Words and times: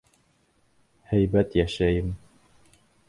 Һәйбәт 1.11 1.53
йәшәйем. 1.59 2.11